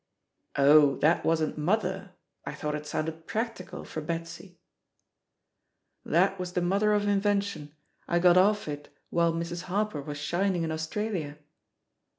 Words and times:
"Oh, 0.57 0.95
that 0.95 1.23
wasn't 1.23 1.59
'mother'? 1.59 2.13
I 2.43 2.55
thought 2.55 2.73
it 2.73 2.85
iBounded 2.85 3.27
practical 3.27 3.83
for 3.83 4.01
Betsy 4.01 4.57
I" 6.03 6.09
"That 6.09 6.39
was 6.39 6.53
the 6.53 6.61
mother 6.63 6.93
of 6.93 7.07
invention— 7.07 7.75
I 8.07 8.17
got 8.17 8.35
off 8.35 8.67
it 8.67 8.89
while 9.11 9.31
Mrs. 9.31 9.65
Harper 9.69 10.01
was 10.01 10.17
shining 10.17 10.63
in 10.63 10.71
Australia." 10.71 11.37